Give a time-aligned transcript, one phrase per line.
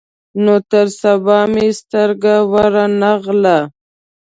[0.43, 3.59] نو تر سبا مې سترګه ور نه غله.